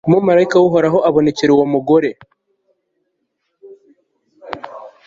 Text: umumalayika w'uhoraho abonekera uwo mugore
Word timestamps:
umumalayika 0.07 0.55
w'uhoraho 0.61 0.97
abonekera 1.09 1.51
uwo 1.53 1.65
mugore 1.73 2.09